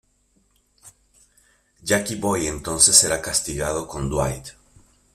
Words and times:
Jackie 1.83 2.15
Boy 2.15 2.47
entonces 2.47 2.95
será 2.95 3.21
castigado 3.21 3.87
con 3.87 4.09
Dwight. 4.09 4.47